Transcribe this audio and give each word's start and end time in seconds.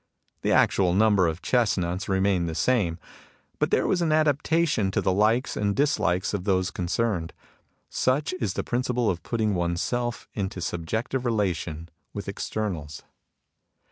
The 0.41 0.51
actual 0.51 0.95
number 0.95 1.27
of 1.27 1.35
the 1.35 1.41
chest 1.43 1.77
nuts 1.77 2.09
remained 2.09 2.49
the 2.49 2.55
same, 2.55 2.97
but 3.59 3.69
there 3.69 3.85
was 3.85 4.01
an 4.01 4.09
adapta 4.11 4.67
tion 4.67 4.89
to 4.89 4.99
the 4.99 5.13
likes 5.13 5.55
and 5.55 5.75
dislikes 5.75 6.33
of 6.33 6.43
those 6.43 6.71
concerned. 6.71 7.33
Such 7.87 8.33
is 8.41 8.55
the 8.55 8.63
principle 8.63 9.11
of 9.11 9.21
putting 9.21 9.53
oneself 9.53 10.27
into 10.33 10.59
subjective 10.59 11.23
relation 11.23 11.87
with 12.15 12.27
externals. 12.27 13.03